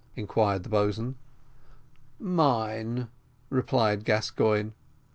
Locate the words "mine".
2.17-3.07